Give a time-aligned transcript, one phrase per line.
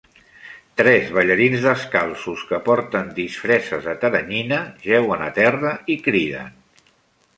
[0.79, 6.51] Tres ballarins descalços que porten disfresses de teranyina jeuen a terra i criden.